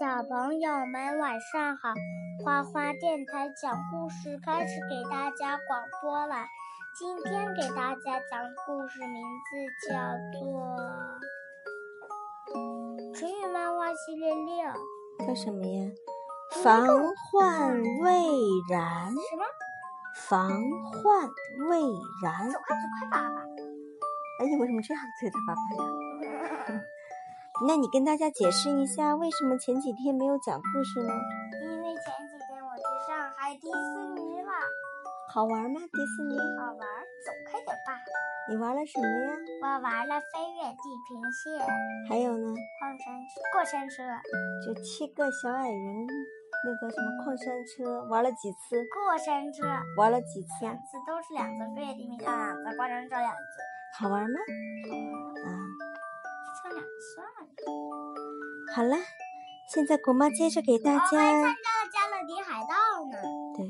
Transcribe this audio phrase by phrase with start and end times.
[0.00, 1.92] 小朋友们晚上好，
[2.42, 6.36] 花花电台讲故事开始给大家广播了。
[6.98, 9.92] 今天给大家讲故事，名字叫
[10.40, 10.40] 做
[13.14, 14.72] 《成语漫画系列六》。
[15.28, 15.92] 叫什么呀？
[16.62, 16.86] 防
[17.30, 18.22] 患未
[18.70, 19.10] 然。
[19.10, 19.44] 什么？
[20.14, 21.28] 防患
[21.68, 21.78] 未
[22.24, 22.50] 然。
[22.50, 23.42] 走快，走快，爸爸。
[24.40, 25.60] 哎，你为什么这样对着爸爸
[26.72, 26.80] 呀？
[27.66, 31.12] 那你跟大家解释一下，为什么前几天没有讲故事呢？
[31.62, 34.50] 因为前几天我去上海迪士尼了。
[35.28, 35.78] 好玩吗？
[35.78, 36.38] 迪士尼？
[36.58, 36.80] 好玩，
[37.20, 38.00] 走开点吧。
[38.48, 39.36] 你玩了什么呀？
[39.62, 41.60] 我玩了飞跃地平线。
[42.08, 42.54] 还有呢？
[42.80, 43.20] 矿山
[43.52, 44.02] 过山车。
[44.64, 46.06] 就七个小矮人，
[46.64, 48.82] 那个什么矿山车，玩了几次？
[48.88, 49.68] 过山车。
[49.98, 50.48] 玩了几次？
[50.62, 54.00] 两次，都是两次飞跃地平线，两次矿山车，两次。
[54.00, 54.38] 好玩吗？
[56.80, 56.88] 啊。
[57.14, 57.76] 上两次了。
[58.74, 58.96] 好了，
[59.72, 60.98] 现在果妈接着给大家。
[61.00, 61.54] 我还看到了
[61.92, 63.16] 加勒比海盗呢。
[63.56, 63.66] 对，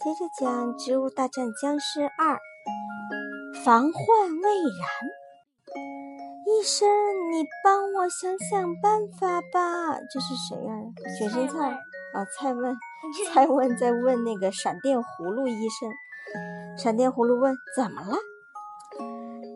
[0.00, 2.34] 接着讲《植物大战僵尸二》，
[3.64, 4.00] 防患
[4.40, 4.88] 未然。
[6.44, 6.88] 医生，
[7.32, 9.94] 你帮我想想办法吧。
[10.12, 10.74] 这是谁呀？
[11.18, 12.76] 卷心菜啊，蔡问。
[13.32, 15.90] 蔡问在问那个闪电葫芦医生。
[16.76, 18.16] 闪电葫芦问：怎么了？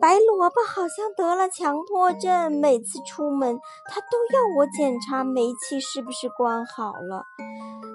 [0.07, 7.25] 白萝卜好像得了强迫症，每次出门他都要我检查煤气是不是关好了。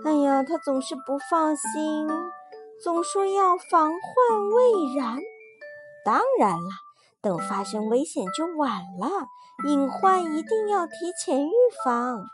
[0.04, 2.06] 哎呀，他总是不放心，
[2.84, 5.16] 总说要防患未然。
[6.04, 6.68] 当然了，
[7.22, 9.08] 等发生危险就晚了，
[9.66, 11.52] 隐患一定要提前预
[11.82, 12.26] 防。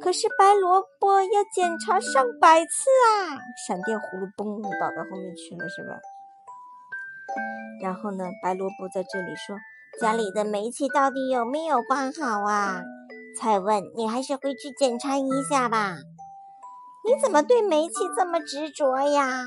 [0.00, 3.34] 可是白萝卜要检查上百次啊！
[3.66, 5.98] 闪电葫芦嘣倒到后面去了，是吧？
[7.82, 9.56] 然后呢，白萝卜在这里说
[10.00, 12.82] ：“家里的煤气到底有没有关好啊？”
[13.38, 15.96] 菜问：“你还是回去检查一下吧。”
[17.04, 19.44] 你怎么对煤气这么执着呀？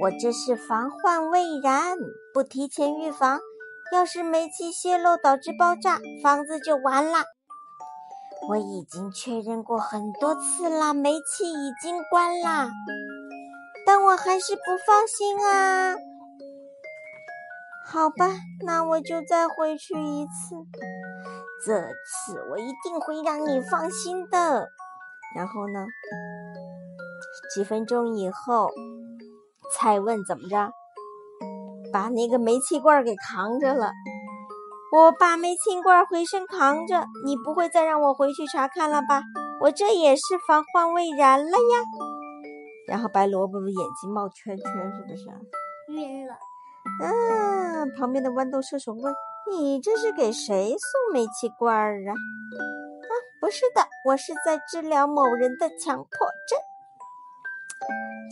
[0.00, 1.96] 我这是防患未然，
[2.32, 3.40] 不提前预防，
[3.92, 7.24] 要是煤气泄漏导致爆炸，房子就完了。
[8.48, 12.70] 我已经确认过很多次了，煤气已经关了，
[13.84, 15.94] 但我还是不放心啊。
[17.88, 18.28] 好吧，
[18.64, 20.56] 那我就再回去一次。
[21.64, 24.68] 这次我一定会让你放心的。
[25.36, 25.86] 然后呢？
[27.54, 28.70] 几分钟以后，
[29.72, 30.70] 蔡问怎么着？
[31.92, 33.92] 把那个煤气罐给扛着了。
[34.92, 39.22] 我把煤气罐回身扛着，你不会再让我回去查看了吧？
[39.60, 41.84] 我这也是防患未然了呀。
[42.88, 45.24] 然后白萝卜的眼睛冒圈圈，是不是？
[45.94, 46.34] 晕了。
[47.02, 49.14] 嗯，旁边的豌豆射手问
[49.50, 56.08] ：“你这是给谁送煤气罐儿啊？”啊，不是的，我是在治疗某人的强迫
[56.48, 56.58] 症。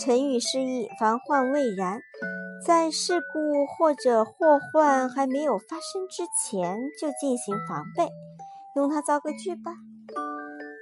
[0.01, 2.01] 成语释义：防患未然，
[2.67, 8.09] 在事故或者祸患还没有发生之前就进行防备。
[8.75, 9.73] 用它造个句吧。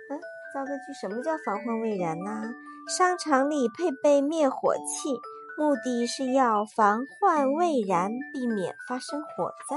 [0.08, 0.20] 嗯，
[0.54, 2.54] 造个句，什么叫防患未然呢？
[2.88, 5.10] 商场里配备灭火器。
[5.58, 9.76] 目的是要防患未然，避免发生火灾。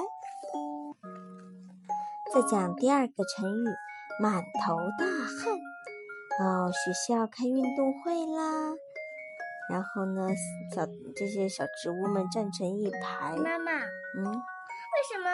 [2.34, 3.68] 再讲第二个成语
[4.22, 5.54] “满头大汗”。
[6.42, 8.74] 哦，学校开运动会啦。
[9.70, 10.28] 然后呢，
[10.74, 10.86] 小
[11.16, 13.36] 这些小植物们站成一排。
[13.38, 13.72] 妈妈，
[14.18, 15.30] 嗯，为什么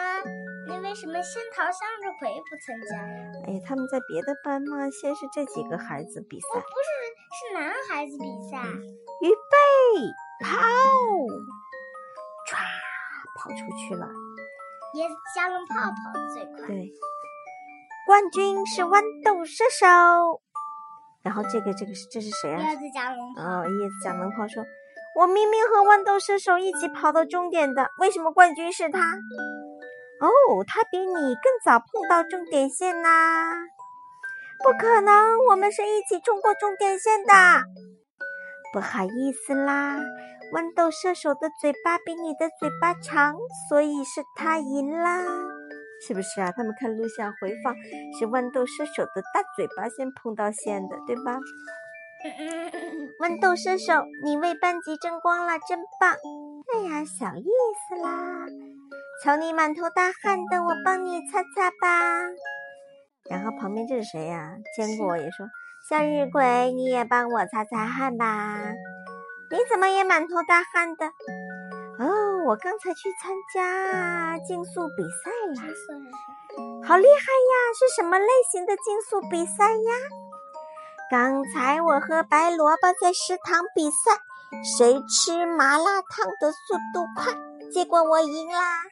[0.68, 3.32] 那为什么仙桃向日葵不参加呀？
[3.46, 4.88] 哎，他们在别的班吗。
[4.90, 6.46] 先是这几个孩子比赛。
[6.54, 6.90] 不是，
[7.36, 8.62] 是男孩子比赛。
[9.22, 9.36] 预备。
[10.42, 10.58] 跑，
[12.46, 12.56] 唰，
[13.38, 14.06] 跑出去了。
[14.94, 16.66] 椰子加农炮跑得最快。
[16.66, 16.92] 对，
[18.06, 20.42] 冠军是豌豆射手。
[21.22, 22.60] 然后这个这个是这是谁啊？
[22.60, 23.42] 椰子加农炮。
[23.42, 24.64] 哦，椰子加农炮说
[25.16, 28.98] ：“我明明和豌豆射手一起跑到终点的，为什么冠军是他？”
[30.20, 30.28] 哦，
[30.66, 33.54] 他比你更早碰到终点线啦。
[34.62, 37.32] 不可能，我们是一起冲过终点线的。
[38.72, 39.98] 不好意思啦，
[40.52, 43.36] 豌豆射手的嘴巴比你的嘴巴长，
[43.68, 45.22] 所以是他赢啦，
[46.06, 46.50] 是不是啊？
[46.56, 47.74] 他们看录像回放，
[48.18, 51.38] 是豌豆射手的大嘴巴先碰到线的，对吧？
[53.20, 56.14] 豌豆射手，你为班级争光了，真棒！
[56.72, 58.46] 哎呀，小意思啦，
[59.22, 62.30] 瞧你满头大汗的，我帮你擦擦吧。
[63.28, 64.56] 然后旁边这是谁呀？
[64.76, 65.46] 坚果也说。
[65.88, 68.56] 向日葵，你也帮我擦擦汗吧。
[69.50, 71.06] 你怎么也满头大汗的？
[71.98, 75.60] 哦，我刚才去参加竞速比赛了。
[76.86, 77.54] 好厉害呀！
[77.78, 79.92] 是什么类型的竞速比赛呀？
[81.10, 84.18] 刚才我和白萝卜在食堂比赛，
[84.78, 87.34] 谁吃麻辣烫的速度快，
[87.72, 88.82] 结果我赢啦。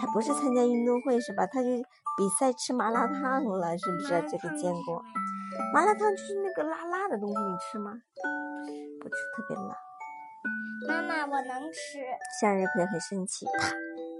[0.00, 1.46] 他不是参加运动会是吧？
[1.46, 1.68] 他就
[2.16, 4.22] 比赛吃麻辣烫了，是不是？
[4.30, 5.02] 这个见过。
[5.72, 7.92] 麻辣烫就是那个辣辣的东西，你吃吗？
[9.00, 9.76] 不吃，特别辣。
[10.88, 12.00] 妈妈，我能吃。
[12.40, 13.70] 向日葵很生气，啪，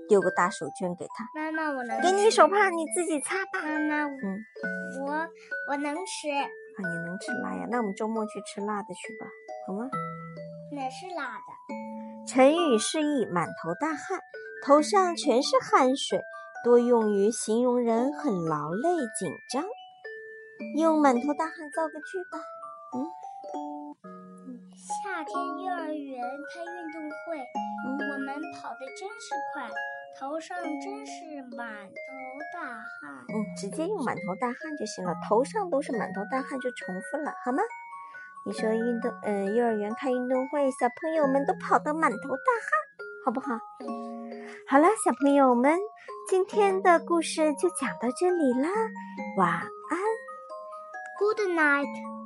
[0.08, 1.28] 丢个大手绢给他。
[1.34, 2.00] 妈妈，我能。
[2.02, 3.60] 给你手帕，你自己擦吧。
[3.62, 4.44] 妈妈，嗯，
[5.06, 5.28] 我
[5.70, 6.28] 我能吃。
[6.30, 7.66] 啊，你能吃辣呀？
[7.70, 9.26] 那我们周末去吃辣的去吧，
[9.66, 9.88] 好吗？
[10.72, 12.26] 哪是辣的？
[12.26, 14.20] 成语示意：满头大汗，
[14.64, 16.20] 头上全是汗水，
[16.62, 18.88] 多用于形容人很劳累、
[19.18, 19.64] 紧张。
[20.76, 22.38] 用满头大汗造个句吧。
[22.94, 22.96] 嗯。
[25.02, 27.38] 夏天幼儿园开运动会，
[27.86, 29.68] 我们跑得真是快，
[30.18, 31.92] 头上真是满头
[32.52, 33.24] 大汗。
[33.28, 37.62] 嗯，直接用满头大汗就行了，头上都是满头大汗就重复了，好吗？
[38.46, 42.70] 你说运动，嗯，幼儿园开运动会，小朋友们都跑得满头大汗，
[43.26, 43.58] 好不好？
[44.66, 45.78] 好了，小朋友们，
[46.28, 48.68] 今天的故事就讲到这里啦，
[49.36, 49.68] 晚安
[51.40, 52.19] ，Good night。